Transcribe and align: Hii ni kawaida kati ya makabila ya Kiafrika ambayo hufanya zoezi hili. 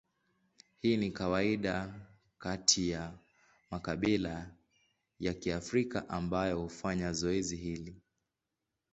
Hii 0.81 0.97
ni 0.97 1.11
kawaida 1.11 1.93
kati 2.37 2.89
ya 2.89 3.13
makabila 3.71 4.51
ya 5.19 5.33
Kiafrika 5.33 6.09
ambayo 6.09 6.59
hufanya 6.61 7.13
zoezi 7.13 7.55
hili. 7.55 8.01